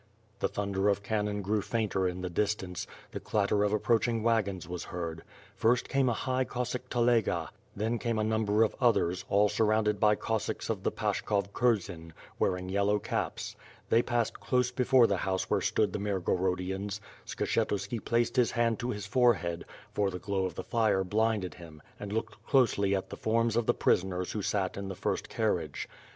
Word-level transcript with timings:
The 0.39 0.47
thunder 0.47 0.89
of 0.89 1.03
cannon 1.03 1.43
grew 1.43 1.61
fainter 1.61 2.07
in 2.07 2.21
the 2.21 2.29
distance, 2.31 2.87
the 3.11 3.19
clatter 3.19 3.63
of 3.63 3.71
approaching 3.71 4.23
wagons 4.23 4.67
was 4.67 4.85
heard. 4.85 5.21
First 5.55 5.87
came 5.87 6.09
a 6.09 6.13
high 6.13 6.43
Cossack 6.43 6.89
telega, 6.89 7.49
then 7.75 7.99
came 7.99 8.17
a 8.17 8.23
number 8.23 8.63
of 8.63 8.75
others, 8.81 9.25
all 9.29 9.47
surrounded 9.47 9.99
by 9.99 10.15
Cossacks 10.15 10.71
of 10.71 10.81
the 10.81 10.91
Pashkov 10.91 11.53
kurzen, 11.53 12.13
wearing 12.39 12.67
yellow 12.67 12.97
caps. 12.97 13.55
They 13.89 14.01
passed 14.01 14.39
close 14.39 14.71
})efore 14.71 15.05
the 15.07 15.17
house 15.17 15.51
where 15.51 15.61
stood 15.61 15.93
the 15.93 15.99
Mirgo 15.99 16.35
rodians. 16.35 16.99
Skshetuski 17.27 18.03
placed 18.03 18.37
his 18.37 18.49
hand 18.49 18.79
to 18.79 18.89
his 18.89 19.05
forehead, 19.05 19.65
for 19.93 20.09
the 20.09 20.17
glow 20.17 20.45
of 20.47 20.55
the 20.55 20.63
fire 20.63 21.03
blinded 21.03 21.53
him 21.53 21.79
and 21.99 22.11
looked 22.11 22.43
closely 22.47 22.95
at 22.95 23.11
the 23.11 23.17
forms 23.17 23.55
of 23.55 23.67
the 23.67 23.75
prisoners 23.75 24.31
who 24.31 24.41
sat 24.41 24.77
in 24.77 24.87
the 24.87 24.95
first 24.95 25.29
carriage. 25.29 25.87